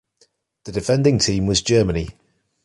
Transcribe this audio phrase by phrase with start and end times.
[0.63, 2.09] The defending team was Germany.